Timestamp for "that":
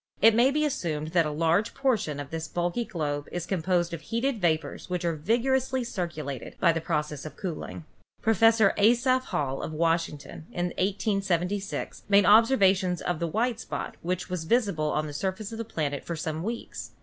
1.09-1.27